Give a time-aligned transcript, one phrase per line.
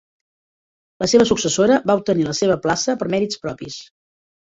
[1.03, 3.83] La seva successora va obtenir la seva plaça per mèrits propis.